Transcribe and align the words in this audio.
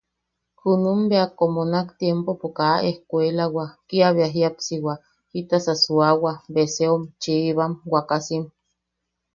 Junum 0.61 0.99
bea 1.09 1.25
ne 1.29 1.33
komo 1.37 1.61
junak 1.65 1.87
tiempopo 1.99 2.47
kaa 2.57 2.83
ejkuelawa 2.89 3.65
kiabea 3.87 4.33
jiapsiwa, 4.35 4.93
jitasa 5.31 5.73
suawa 5.83 6.31
beseom 6.53 7.01
chiibam 7.21 7.73
wakasim. 7.93 8.43